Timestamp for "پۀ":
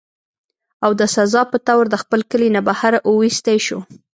1.51-1.57